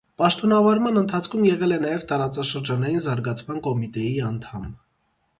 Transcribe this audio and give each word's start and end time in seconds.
Պաշտոնավարման 0.19 0.95
ընթացքում 1.01 1.43
եղել 1.47 1.75
է 1.75 1.77
նաև 1.83 2.05
տարածաշրջանային 2.11 3.03
զարգացման 3.09 3.61
կոմիտեի 3.69 4.15
անդամ։ 4.31 4.65